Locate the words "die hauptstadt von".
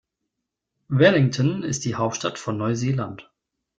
1.85-2.57